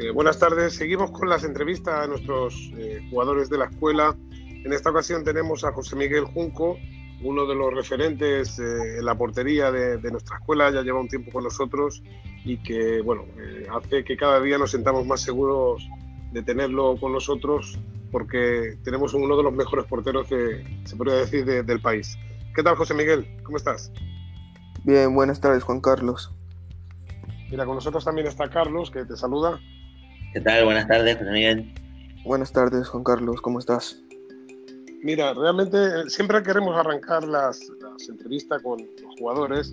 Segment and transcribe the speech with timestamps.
[0.00, 0.76] Eh, buenas tardes.
[0.76, 4.16] Seguimos con las entrevistas a nuestros eh, jugadores de la escuela.
[4.30, 6.78] En esta ocasión tenemos a José Miguel Junco,
[7.22, 10.70] uno de los referentes eh, en la portería de, nuestra escuela.
[10.70, 12.02] Ya lleva un tiempo con nosotros
[12.46, 13.26] y que bueno
[13.76, 15.86] hace que cada día nos sentamos más seguros
[16.32, 17.78] de tenerlo con nosotros
[18.10, 22.16] porque tenemos uno de los mejores porteros que se podría decir del país.
[22.54, 23.36] ¿Qué tal, José Miguel?
[23.42, 23.92] ¿Cómo estás?
[24.82, 26.30] Bien, buenas tardes, Juan Carlos.
[27.50, 29.60] Mira, con nosotros también está Carlos, que te saluda.
[30.32, 30.64] ¿Qué tal?
[30.64, 31.74] Buenas tardes, José Miguel.
[32.24, 34.00] Buenas tardes, Juan Carlos, ¿cómo estás?
[35.02, 37.60] Mira, realmente eh, siempre queremos arrancar las,
[38.08, 39.72] entrevistas con los jugadores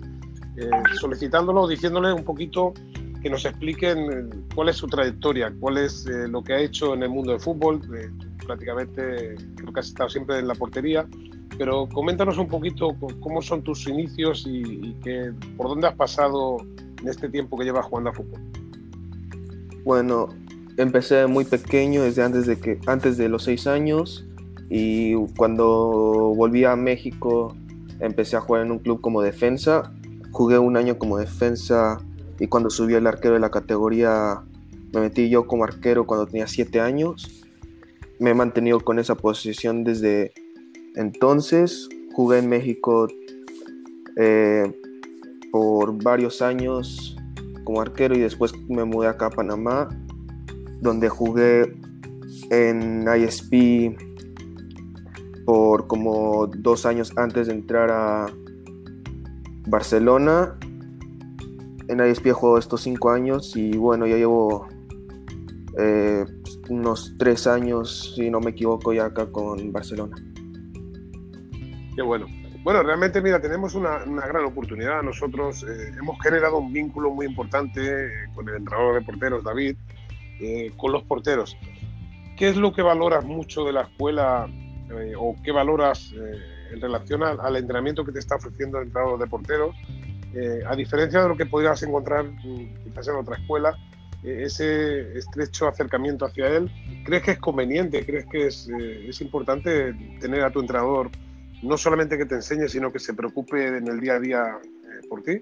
[0.56, 0.68] eh,
[1.00, 2.74] solicitándolo, diciéndole un poquito
[3.22, 7.04] que nos expliquen eh, cuál es su trayectoria, cuál es lo que ha hecho en
[7.04, 7.80] el mundo del fútbol.
[8.44, 11.06] prácticamente creo que has estado siempre en la portería,
[11.56, 16.56] pero coméntanos un poquito cómo son tus inicios y, que, por dónde has pasado
[17.00, 18.40] en este tiempo que llevas jugando a fútbol.
[19.84, 20.28] Bueno,
[20.78, 24.24] empecé muy pequeño, desde antes de, que, antes de los seis años,
[24.70, 27.54] y cuando volví a México
[28.00, 29.92] empecé a jugar en un club como defensa.
[30.30, 31.98] Jugué un año como defensa
[32.38, 34.42] y cuando subí el arquero de la categoría
[34.92, 37.44] me metí yo como arquero cuando tenía siete años.
[38.18, 40.32] Me he mantenido con esa posición desde
[40.96, 41.88] entonces.
[42.12, 43.08] Jugué en México
[44.16, 44.72] eh,
[45.50, 47.16] por varios años
[47.64, 49.88] como arquero y después me mudé acá a Panamá
[50.80, 51.76] donde jugué
[52.50, 53.96] en ISP
[55.44, 58.26] por como dos años antes de entrar a
[59.66, 60.58] Barcelona.
[61.88, 64.68] En ISP he jugado estos cinco años y bueno, ya llevo
[65.78, 66.24] eh,
[66.68, 70.16] unos tres años, si no me equivoco, ya acá con Barcelona.
[71.96, 72.26] Qué bueno.
[72.62, 75.02] Bueno, realmente, mira, tenemos una, gran oportunidad.
[75.02, 79.76] Nosotros eh, hemos generado un vínculo muy importante eh, con el entrenador de porteros, David,
[80.40, 81.56] eh, con los porteros.
[82.36, 84.48] ¿Qué es lo que valoras mucho de la escuela
[84.90, 89.18] eh, o qué valoras eh, en relación al, entrenamiento que te está ofreciendo el entrenador
[89.18, 89.74] de porteros?
[90.68, 93.76] a diferencia de lo que podrías encontrar mm, quizás en otra escuela,
[94.22, 96.70] ese estrecho acercamiento hacia él,
[97.04, 98.04] ¿crees que es conveniente?
[98.06, 101.10] ¿Crees que es, es importante tener a tu entrenador
[101.62, 104.58] no solamente que te enseñe, sino que se preocupe en el día a día
[105.08, 105.40] por ti?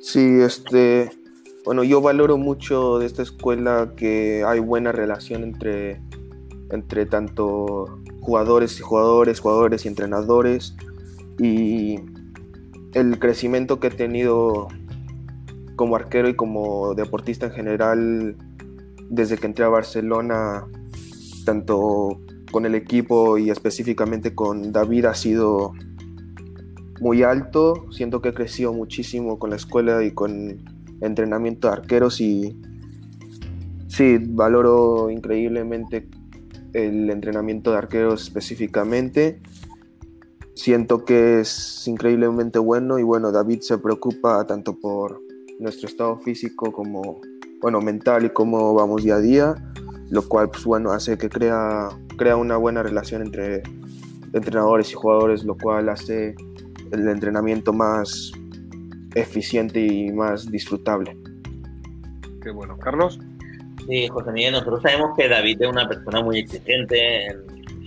[0.00, 1.10] Sí, este,
[1.68, 6.00] bueno, yo valoro mucho de esta escuela que hay buena relación entre,
[6.70, 10.74] entre tanto jugadores y jugadores, jugadores y entrenadores.
[11.38, 11.96] Y
[12.94, 14.68] el crecimiento que he tenido
[15.76, 18.36] como arquero y como deportista en general
[19.10, 20.66] desde que entré a Barcelona,
[21.44, 22.18] tanto
[22.50, 25.74] con el equipo y específicamente con David ha sido
[27.02, 27.84] muy alto.
[27.90, 32.56] Siento que he crecido muchísimo con la escuela y con entrenamiento de arqueros y
[33.88, 36.08] sí, valoro increíblemente
[36.72, 39.40] el entrenamiento de arqueros específicamente.
[40.54, 45.20] Siento que es increíblemente bueno y bueno, David se preocupa tanto por
[45.58, 47.20] nuestro estado físico como,
[47.60, 49.54] bueno, mental y cómo vamos día a día,
[50.10, 53.62] lo cual, pues bueno, hace que crea, crea una buena relación entre
[54.32, 56.34] entrenadores y jugadores, lo cual hace
[56.90, 58.32] el entrenamiento más
[59.20, 61.16] eficiente y más disfrutable.
[62.42, 62.78] Qué bueno.
[62.78, 63.18] Carlos.
[63.88, 67.28] Sí, José Miguel, nosotros sabemos que David es una persona muy exigente,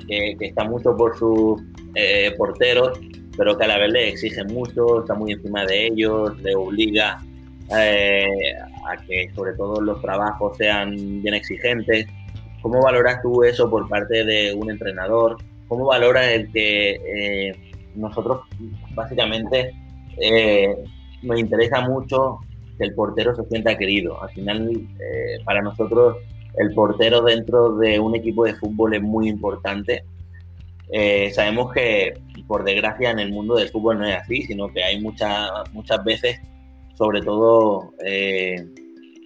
[0.07, 1.61] que, está mucho por sus
[1.93, 2.99] eh, porteros,
[3.37, 7.21] pero que a la vez le exige mucho, está muy encima de ellos, le obliga
[7.77, 8.55] eh,
[8.87, 12.07] a que sobre todo los trabajos sean bien exigentes.
[12.61, 15.37] ¿Cómo valoras tú eso por parte de un entrenador?
[15.67, 18.41] ¿Cómo valoras el que eh, nosotros
[18.95, 19.73] básicamente
[21.21, 22.39] nos interesa mucho
[22.77, 24.21] que el portero se sienta querido.
[24.21, 26.17] Al final, eh, para nosotros,
[26.57, 30.03] el portero dentro de un equipo de fútbol es muy importante.
[30.91, 32.13] Eh, sabemos que,
[32.47, 36.03] por desgracia, en el mundo del fútbol no es así, sino que hay muchas muchas
[36.03, 36.37] veces,
[36.95, 38.55] sobre todo, eh,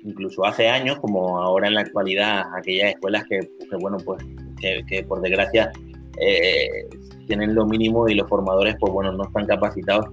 [0.04, 3.40] incluso hace años, como ahora en la actualidad, aquellas escuelas que,
[3.80, 4.24] bueno, pues,
[4.62, 5.72] que, que por desgracia
[7.28, 10.06] tienen lo mínimo y los formadores, pues bueno, no están capacitados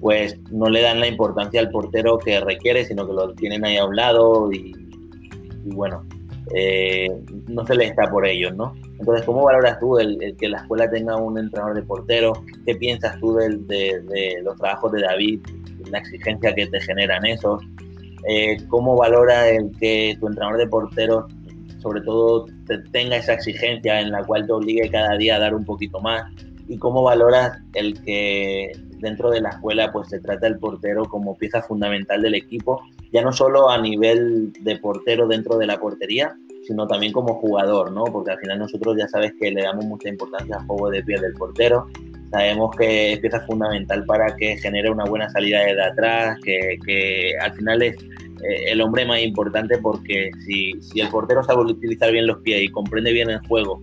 [0.00, 3.76] pues no le dan la importancia al portero que requiere, sino que lo tienen ahí
[3.76, 4.74] a un lado y,
[5.66, 6.04] bueno,
[6.54, 7.10] eh,
[7.48, 8.74] no se le está por ellos, ¿no?
[8.98, 12.32] Entonces, ¿cómo valoras tú el, que la escuela tenga un entrenador de portero?
[12.66, 15.40] ¿Qué piensas tú de, los trabajos de David,
[15.90, 17.62] la exigencia que te generan esos?
[18.28, 21.28] Eh, ¿Cómo valora el que tu entrenador de portero,
[21.78, 22.46] sobre todo,
[22.92, 26.24] tenga esa exigencia en la cual te obligue cada día a dar un poquito más?
[26.70, 28.70] Y cómo valoras el que
[29.00, 32.80] dentro de la escuela pues se trata el portero como pieza fundamental del equipo,
[33.12, 37.90] ya no solo a nivel de portero dentro de la portería, sino también como jugador,
[37.90, 38.04] ¿no?
[38.04, 41.18] Porque al final nosotros ya sabes que le damos mucha importancia al juego de pie
[41.18, 41.88] del portero,
[42.30, 47.32] sabemos que es pieza fundamental para que genere una buena salida de atrás, que, que
[47.40, 52.12] al final es eh, el hombre más importante porque si, si, el portero sabe utilizar
[52.12, 53.80] bien los pies y comprende bien el juego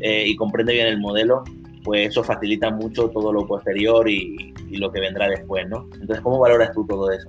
[0.00, 1.44] eh, y comprende bien el modelo,
[1.88, 5.88] pues eso facilita mucho todo lo posterior y, lo que vendrá después, ¿no?
[5.94, 7.26] Entonces, ¿cómo valoras tú todo eso?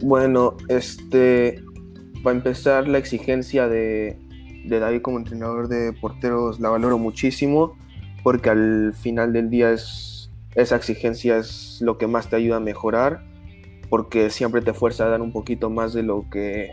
[0.00, 1.62] Bueno, este,
[2.24, 4.18] para empezar, la exigencia de,
[4.64, 7.78] de David como entrenador de porteros la valoro muchísimo
[8.24, 12.60] porque al final del día es, esa exigencia es lo que más te ayuda a
[12.60, 13.22] mejorar
[13.88, 16.72] porque siempre te fuerza a dar un poquito más de lo que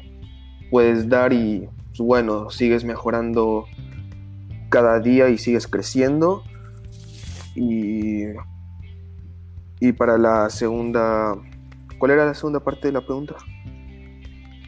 [0.72, 3.66] puedes dar y pues, bueno, sigues mejorando
[4.70, 6.44] cada día y sigues creciendo.
[7.56, 8.26] Y,
[9.80, 11.36] y para la segunda,
[11.98, 13.36] ¿cuál era la segunda parte de la pregunta?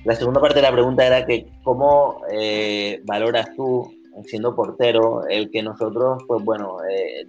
[0.04, 3.94] La segunda parte de la pregunta era que cómo eh, valoras tú
[4.26, 7.26] siendo portero, el que nosotros, pues bueno, eh,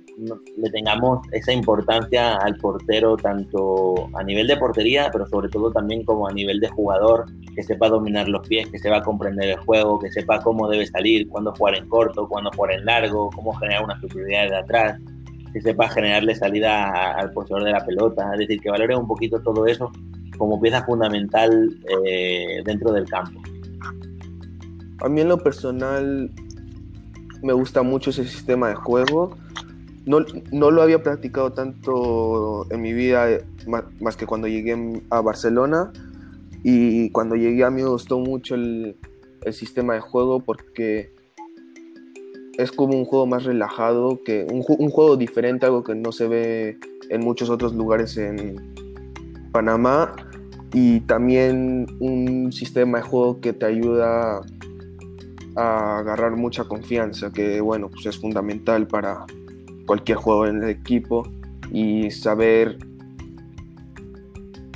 [0.57, 6.05] le tengamos esa importancia al portero, tanto a nivel de portería, pero sobre todo también
[6.05, 9.99] como a nivel de jugador, que sepa dominar los pies, que sepa comprender el juego,
[9.99, 13.85] que sepa cómo debe salir, cuándo jugar en corto, cuándo jugar en largo, cómo generar
[13.85, 15.01] una superioridad de atrás,
[15.53, 19.41] que sepa generarle salida al poseedor de la pelota, es decir, que valore un poquito
[19.41, 19.91] todo eso
[20.39, 21.69] como pieza fundamental
[22.07, 23.41] eh, dentro del campo.
[25.05, 26.31] A mí en lo personal
[27.43, 29.37] me gusta mucho ese sistema de juego.
[30.07, 35.21] No, no lo había practicado tanto en mi vida, más, más, que cuando llegué a
[35.21, 35.93] Barcelona.
[36.65, 38.97] Y cuando llegué a mí me gustó mucho el,
[39.43, 41.13] el sistema de juego porque
[42.59, 46.29] es como un juego más relajado, que un, un, juego diferente, algo que no se
[46.29, 46.79] ve
[47.09, 48.75] en muchos otros lugares en
[49.53, 50.15] Panamá.
[50.73, 54.41] Y también un sistema de juego que te ayuda
[55.57, 59.27] a agarrar mucha confianza, que bueno, pues es fundamental para
[59.87, 61.27] cualquier juego en el equipo
[61.71, 62.79] y saber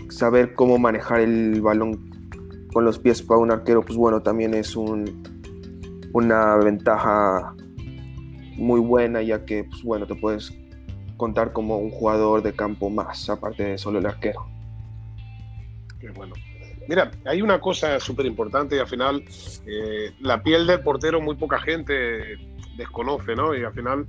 [0.08, 2.10] saber cómo manejar el balón
[2.72, 5.22] con los pies para un arquero, pues bueno, también es un,
[6.12, 7.54] una ventaja
[8.56, 10.52] muy buena, ya que pues bueno, te puedes
[11.16, 14.46] contar como un jugador de campo más, aparte de solo el arquero.
[16.00, 16.34] Qué bueno.
[16.88, 19.24] Mira, hay una cosa súper importante y al final
[19.66, 22.38] eh, la piel del portero muy poca gente
[22.76, 23.54] desconoce, ¿no?
[23.54, 24.06] Y al final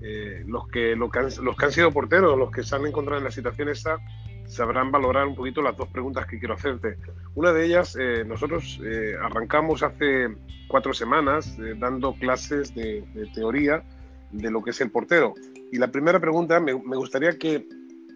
[0.00, 1.18] eh, los, que, los, que
[1.64, 3.98] han, sido porteros, los que se han encontrado en la situación esta,
[4.46, 6.98] sabrán valorar un poquito las dos preguntas que quiero hacerte.
[7.34, 8.80] Una de ellas, eh, nosotros
[9.22, 10.28] arrancamos hace
[10.68, 13.04] cuatro semanas dando clases de,
[13.34, 13.82] teoría
[14.30, 15.34] de lo que es el portero.
[15.72, 17.66] Y la primera pregunta, me gustaría que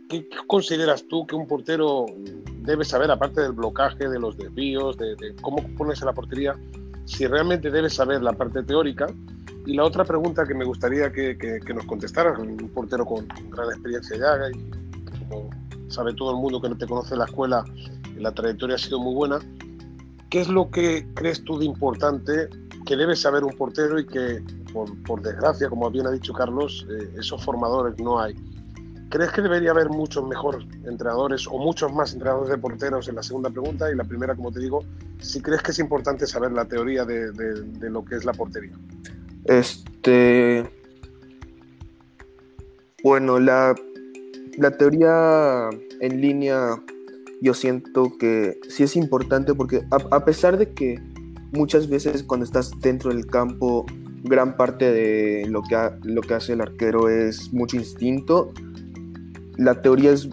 [0.08, 2.06] ¿qué consideras tú que un portero
[2.62, 6.56] debe saber, aparte del blocaje, de los desvíos, de, cómo ponerse la portería,
[7.04, 9.06] si realmente debe saber la parte teórica?
[9.66, 14.16] Y la otra pregunta que me gustaría que, nos contestaras, un portero con, gran experiencia
[14.16, 15.50] ya, y como
[15.88, 17.64] sabe todo el mundo que no te conoce la escuela,
[18.16, 19.38] la trayectoria ha sido muy buena,
[20.28, 22.48] ¿qué es lo que crees tú de importante
[22.84, 24.42] que debe saber un portero y que,
[24.72, 28.34] por, por desgracia, como bien ha dicho Carlos, eh, esos formadores no hay?
[29.10, 33.22] ¿Crees que debería haber muchos mejores entrenadores o muchos más entrenadores de porteros en la
[33.22, 33.90] segunda pregunta?
[33.90, 34.84] Y la primera, como te digo,
[35.20, 38.76] si crees que es importante saber la teoría de, de, lo que es la portería.
[39.44, 40.68] Este.
[43.02, 43.74] Bueno, la,
[44.56, 45.68] la teoría
[46.00, 46.82] en línea
[47.40, 50.98] yo siento que sí es importante porque a, a, pesar de que
[51.52, 53.84] muchas veces cuando estás dentro del campo
[54.24, 58.52] gran parte de lo que, ha, lo que hace el arquero es mucho instinto,
[59.56, 60.28] la teoría es,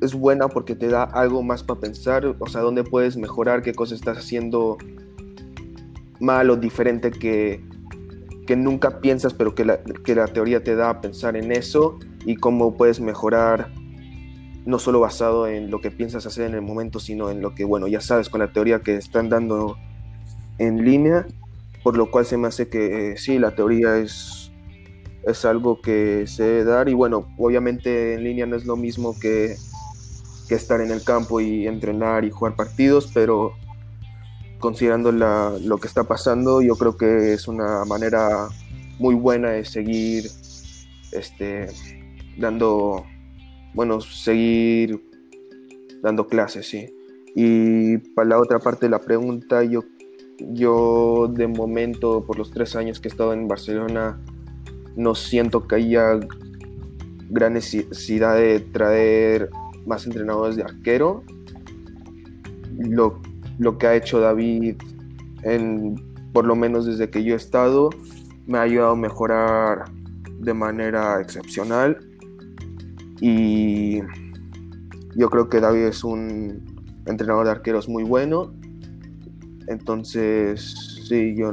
[0.00, 3.74] es buena porque te da algo más para pensar, o sea, dónde puedes mejorar, qué
[3.74, 4.76] cosas estás haciendo
[6.20, 7.62] mal o diferente que,
[8.46, 11.98] que nunca piensas, pero que la, que la teoría te da a pensar en eso
[12.24, 13.70] y cómo puedes mejorar,
[14.64, 17.64] no solo basado en lo que piensas hacer en el momento, sino en lo que,
[17.64, 19.76] bueno, ya sabes con la teoría que están dando
[20.58, 21.26] en línea,
[21.82, 24.45] por lo cual se me hace que eh, sí, la teoría es
[25.26, 29.56] es algo que debe dar y bueno, obviamente en línea no es lo mismo que,
[30.48, 33.52] que estar en el campo y entrenar y jugar partidos, pero
[34.60, 38.48] considerando la, lo que está pasando, yo creo que es una manera
[39.00, 40.30] muy buena de seguir
[41.12, 41.66] este,
[42.38, 43.04] dando,
[43.74, 45.02] bueno, seguir
[46.02, 46.88] dando clases, sí.
[47.34, 49.82] Y para la otra parte de la pregunta, yo,
[50.38, 54.18] yo de momento, por los tres años que he estado en Barcelona,
[54.96, 56.18] no siento que haya
[57.28, 59.50] gran necesidad de traer
[59.86, 61.22] más entrenadores de arquero.
[62.78, 63.20] Lo,
[63.58, 64.76] lo que ha hecho David,
[65.42, 65.94] en,
[66.32, 67.90] por lo menos desde que yo he estado,
[68.46, 69.84] me ha ayudado a mejorar
[70.38, 71.98] de manera excepcional.
[73.20, 74.00] Y
[75.14, 76.62] yo creo que David es un
[77.06, 78.54] entrenador de arqueros muy bueno.
[79.66, 81.52] Entonces, sí, yo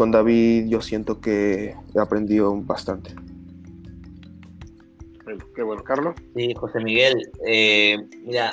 [0.00, 3.14] con David yo siento que he aprendido bastante.
[5.54, 6.14] qué bueno, Carlos.
[6.34, 8.50] Sí, José Miguel, eh, mira,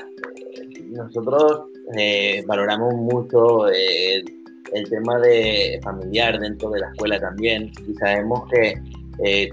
[0.88, 4.25] nosotros eh, valoramos mucho eh,
[4.74, 8.74] el tema de familiar dentro de la escuela también y sabemos que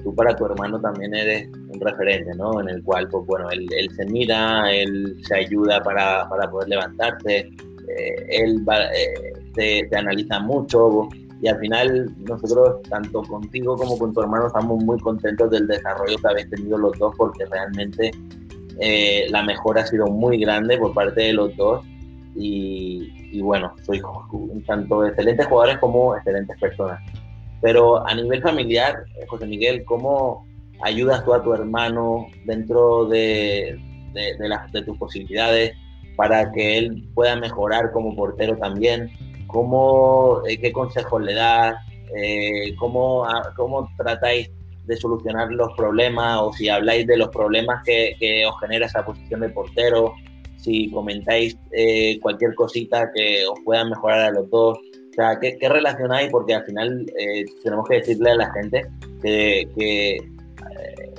[0.03, 2.61] tú para tu hermano también eres un referente, ¿no?
[2.61, 7.53] En el cual, pues bueno, él, se mira, él se ayuda para, para poder levantarse,
[8.31, 8.65] él
[9.55, 11.09] te, te, analiza mucho,
[11.45, 16.17] y al final nosotros, tanto contigo como con tu hermano, estamos muy contentos del desarrollo
[16.17, 18.13] que habéis tenido los dos porque realmente
[18.81, 21.85] eh, la mejora ha sido muy grande por parte de los dos
[22.35, 24.01] y, bueno, sois
[24.67, 26.99] tanto excelentes jugadores como excelentes personas.
[27.61, 30.47] Pero a nivel familiar, eh, José Miguel, ¿cómo
[30.81, 33.79] ayudas tú a tu hermano dentro de,
[34.15, 35.77] de, las, de tus posibilidades
[36.17, 39.11] para que él pueda mejorar como portero también?
[39.55, 41.77] Cómo, eh, qué consejos le das,
[42.17, 44.51] eh, cómo, cómo tratáis
[44.85, 49.41] de solucionar los problemas o si habláis de los problemas que, os genera esa posición
[49.41, 50.13] de portero,
[50.57, 54.77] si comentáis eh, cualquier cosita que os pueda mejorar a los dos.
[54.77, 56.29] O sea, ¿qué, qué relación hay?
[56.31, 57.07] Porque al final
[57.63, 58.83] tenemos que decirle a la gente
[59.23, 60.19] que, que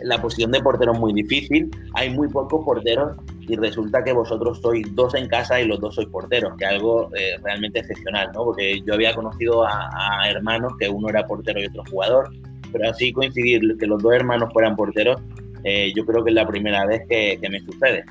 [0.03, 3.15] la posición de portero es muy difícil, hay muy pocos porteros
[3.47, 7.09] y resulta que vosotros sois dos en casa y los dos sois porteros, que algo
[7.15, 8.45] eh, realmente excepcional, ¿no?
[8.45, 12.31] Porque yo había conocido a, hermanos que uno era portero y otro jugador,
[12.71, 15.21] pero así coincidir que los dos hermanos fueran porteros,
[15.63, 18.03] eh, yo creo que es la primera vez que, me sucede.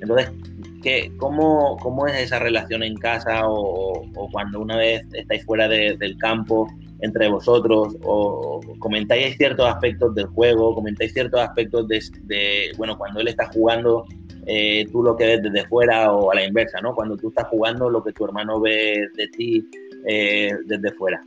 [0.00, 0.32] Entonces,
[0.82, 6.16] ¿qué, cómo, ¿cómo es esa relación en casa o, cuando una vez estáis fuera del
[6.18, 6.66] campo?
[7.02, 13.28] entre vosotros o comentáis ciertos aspectos del juego, comentáis ciertos aspectos de, bueno, cuando él
[13.28, 14.06] está jugando,
[14.46, 16.94] eh, tú lo que ves desde fuera o a la inversa, ¿no?
[16.94, 19.68] Cuando tú estás jugando, lo que tu hermano ve de ti
[20.06, 21.22] eh, desde fuera.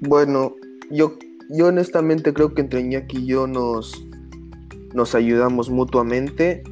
[0.00, 0.56] Bueno,
[0.90, 1.16] yo,
[1.50, 4.04] yo honestamente creo que entre Iñaki y yo nos,
[4.92, 6.64] nos ayudamos mutuamente.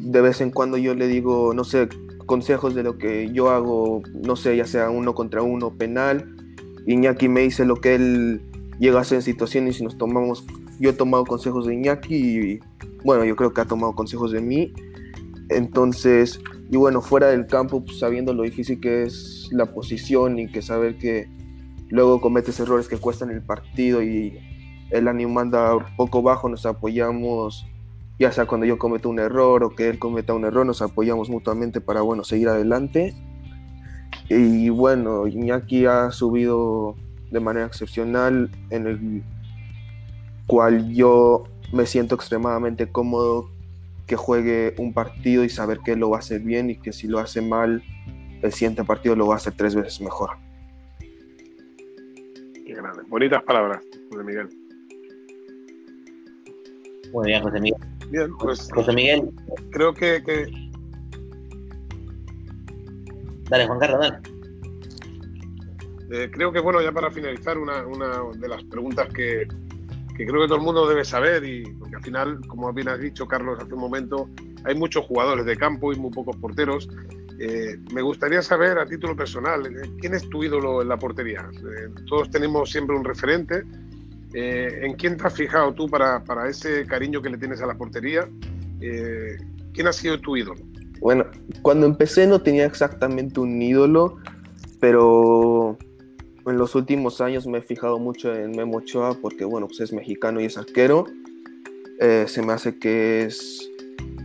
[0.00, 1.88] De vez en cuando yo le digo, no sé,
[2.26, 6.36] consejos de lo que yo hago, no sé, ya sea uno contra uno, penal,
[6.86, 8.42] Iñaki me dice lo que él
[8.78, 10.44] llega a hacer en situaciones y nos tomamos,
[10.78, 12.60] yo he tomado consejos de Iñaki y
[13.04, 14.72] bueno, yo creo que ha tomado consejos de mí.
[15.50, 20.50] Entonces, y bueno, fuera del campo, pues, sabiendo lo difícil que es la posición y
[20.50, 21.28] que saber que
[21.90, 24.38] luego cometes errores que cuestan el partido y
[24.90, 27.66] el ánimo anda poco bajo, nos apoyamos,
[28.18, 31.28] ya sea cuando yo cometo un error o que él cometa un error, nos apoyamos
[31.28, 33.14] mutuamente para, bueno, seguir adelante.
[34.30, 36.96] Y bueno, Iñaki ha subido
[37.30, 39.22] de manera excepcional, en el
[40.46, 43.50] cual yo me siento extremadamente cómodo
[44.06, 47.08] que juegue un partido y saber que lo va a hacer bien y que si
[47.08, 47.82] lo hace mal,
[48.42, 50.30] el siguiente partido lo va a hacer tres veces mejor.
[51.00, 53.02] Qué grande.
[53.08, 54.48] Bonitas palabras, José Miguel.
[57.12, 57.80] Muy bien, José Miguel.
[58.10, 58.70] Bien, pues.
[58.72, 59.30] José Miguel.
[59.70, 60.46] Creo que, que
[63.48, 64.18] Dale, Juan Carlos, dale.
[66.10, 67.82] Eh, creo que, bueno, ya para finalizar, una,
[68.36, 69.46] de las preguntas que,
[70.14, 73.26] creo que todo el mundo debe saber, y porque al final, como bien has dicho,
[73.26, 74.28] Carlos, hace un momento,
[74.64, 76.88] hay muchos jugadores de campo y muy pocos porteros.
[77.38, 81.48] Eh, me gustaría saber, a título personal, eh, ¿quién es tu ídolo en la portería?
[82.06, 83.62] todos tenemos siempre un referente.
[84.36, 87.74] ¿En quién te has fijado tú para, para, ese cariño que le tienes a la
[87.74, 88.28] portería?
[88.80, 90.60] ¿Quién ha sido tu ídolo?
[91.00, 91.26] Bueno,
[91.62, 94.16] cuando empecé no tenía exactamente un ídolo,
[94.80, 95.78] pero
[96.46, 99.92] en los últimos años me he fijado mucho en Memo Ochoa porque, bueno, pues es
[99.92, 101.06] mexicano y es arquero.
[102.00, 103.70] Eh, se me hace que es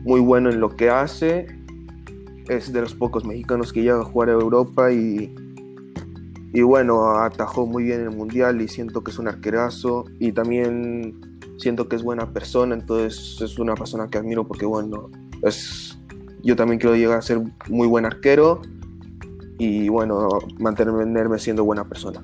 [0.04, 1.48] muy bueno en lo que hace.
[2.48, 5.34] Es de los pocos mexicanos que llega a jugar a Europa y,
[6.54, 10.06] y bueno, atajó muy bien el mundial y siento que es un arquerazo.
[10.20, 15.10] Y también siento que es buena persona, entonces es una persona que admiro porque, bueno,
[15.44, 15.98] es
[16.42, 18.62] yo también quiero llegar a ser muy buen arquero
[19.60, 22.24] y bueno, mantenerme siendo buena persona.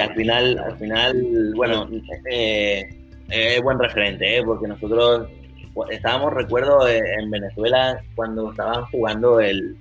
[0.00, 1.88] al final, al final, bueno,
[2.30, 2.88] eh,
[3.28, 4.42] es buen referente, ¿eh?
[4.44, 5.28] porque nosotros
[5.90, 9.76] estábamos, recuerdo, en Venezuela cuando estaban jugando el,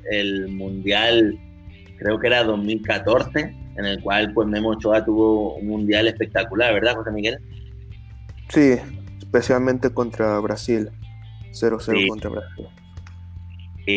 [0.50, 1.38] Mundial
[2.00, 6.95] creo que era 2014, en el cual pues Memo Ochoa tuvo un mundial espectacular, ¿verdad,
[6.95, 7.38] José Miguel?
[8.48, 8.77] Sí,
[9.19, 10.89] especialmente contra Brasil,
[11.51, 12.67] 0-0 contra Brasil.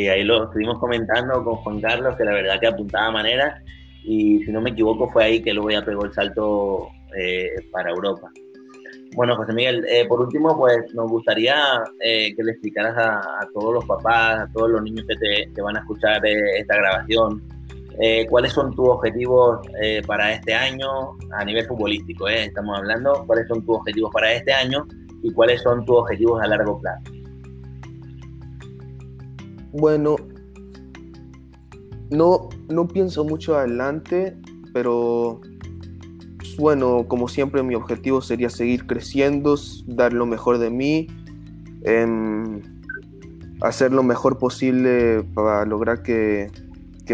[0.09, 3.63] Ahí lo estuvimos comentando con Juan Carlos, que la verdad que apuntaba manera,
[4.05, 7.91] y si no me equivoco fue ahí que luego ya pegó el salto eh, para
[7.91, 8.31] Europa.
[9.15, 11.55] Bueno, José Miguel, eh, por último, pues nos gustaría
[12.01, 15.17] eh, que le explicaras a, todos los papás, a todos los niños que
[15.55, 17.43] te, van a escuchar esta grabación,
[18.31, 19.61] cuáles son tus objetivos
[20.07, 20.89] para este año
[21.39, 24.87] a nivel futbolístico, estamos hablando, cuáles son tus objetivos para este año
[25.23, 27.22] y cuáles son tus objetivos a largo plazo.
[29.73, 30.17] Bueno,
[32.11, 34.37] no, no pienso mucho adelante,
[34.75, 35.41] pero
[36.37, 41.07] pues, bueno, como siempre mi objetivo sería seguir creciendo, dar lo mejor de mí,
[41.85, 42.61] em,
[43.63, 46.51] hacer lo mejor posible para lograr que,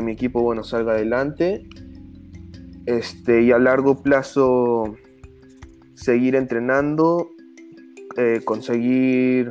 [0.02, 1.68] mi equipo bueno, salga adelante.
[2.86, 4.94] Este, y a largo plazo
[5.94, 7.30] seguir entrenando,
[8.16, 9.50] eh, conseguir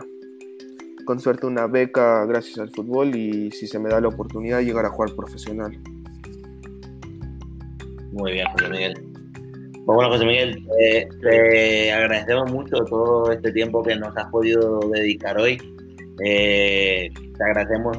[1.08, 4.86] con suerte una beca gracias al fútbol y si se me da la oportunidad llegar
[4.86, 5.72] a jugar profesional.
[8.12, 8.94] Muy bien, José Miguel.
[9.86, 10.68] Pues bueno, José Miguel,
[11.22, 15.58] te agradecemos mucho todo este tiempo que nos has podido dedicar hoy.
[16.26, 17.98] Eh, te agradecemos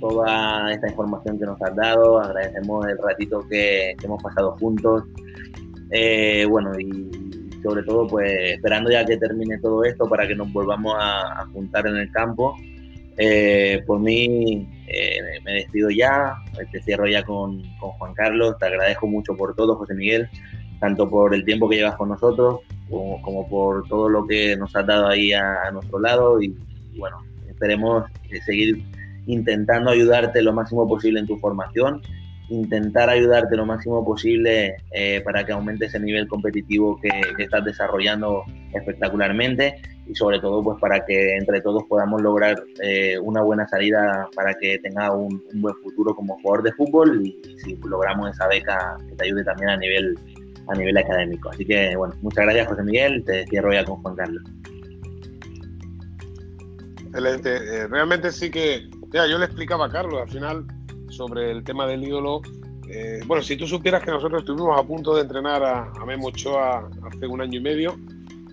[0.00, 5.02] toda esta información que nos has dado, agradecemos el ratito que, hemos pasado juntos.
[5.90, 7.10] Eh, bueno, y
[7.66, 11.86] sobre todo pues esperando ya que termine todo esto para que nos volvamos a, juntar
[11.86, 12.56] en el campo.
[13.18, 16.36] Eh, por mí eh, me despido ya,
[16.70, 20.28] te cierro ya con, con, Juan Carlos, te agradezco mucho por todo, José Miguel,
[20.78, 24.86] tanto por el tiempo que llevas con nosotros como, por todo lo que nos has
[24.86, 26.40] dado ahí a, nuestro lado.
[26.40, 26.54] Y,
[26.96, 27.18] bueno,
[27.48, 28.04] esperemos
[28.44, 28.84] seguir
[29.26, 32.00] intentando ayudarte lo máximo posible en tu formación
[32.48, 37.10] intentar ayudarte lo máximo posible eh, para que aumente ese nivel competitivo que,
[37.42, 43.42] estás desarrollando espectacularmente y sobre todo pues para que entre todos podamos lograr eh, una
[43.42, 48.30] buena salida para que tenga un, buen futuro como jugador de fútbol y, si logramos
[48.30, 50.18] esa beca que te ayude también a nivel
[50.68, 51.50] a nivel académico.
[51.50, 54.42] Así que bueno, muchas gracias José Miguel, te cierro ya con Juan Carlos.
[57.06, 60.66] Excelente, eh, realmente sí que, ya, yo le explicaba a Carlos, al final
[61.08, 62.42] sobre el tema del ídolo.
[62.88, 66.28] Eh, bueno, si tú supieras que nosotros estuvimos a punto de entrenar a, a Memo
[66.28, 67.96] Ochoa hace un año y medio,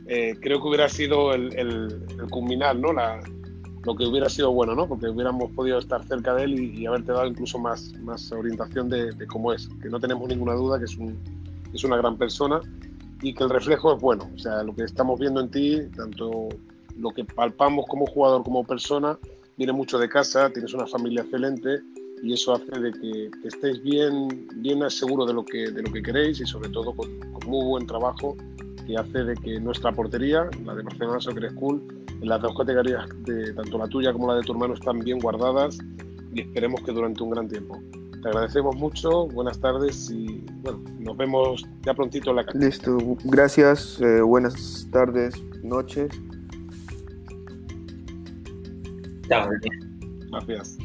[0.05, 2.91] eh, creo que hubiera sido el, el, culminar, ¿no?
[2.91, 3.21] La,
[3.83, 4.87] lo que hubiera sido bueno, ¿no?
[4.87, 9.13] Porque hubiéramos podido estar cerca de él y, haberte dado incluso más, más orientación de,
[9.27, 9.69] cómo es.
[9.81, 11.17] Que no tenemos ninguna duda que es, un,
[11.73, 12.61] es una gran persona
[13.21, 14.29] y que el reflejo es bueno.
[14.35, 16.49] O sea, lo que estamos viendo en ti, tanto
[16.97, 19.17] lo que palpamos como jugador como persona,
[19.57, 21.79] viene mucho de casa, tienes una familia excelente
[22.23, 26.01] y eso hace de que, estéis bien, bien seguros de lo, que, de lo que
[26.01, 27.09] queréis y sobre todo con,
[27.45, 28.37] muy buen trabajo
[28.87, 31.83] que hace de que nuestra portería, la de Barcelona Soccer School,
[32.21, 35.19] en las dos categorías, de, tanto la tuya como la de tu hermano, están bien
[35.19, 35.77] guardadas
[36.33, 37.81] y esperemos que durante un gran tiempo.
[38.21, 42.57] Te agradecemos mucho, buenas tardes y bueno, nos vemos ya prontito en la casa.
[42.57, 46.09] Listo, gracias, eh, buenas tardes, noches.
[49.27, 49.49] Chao.
[50.31, 50.77] Gracias.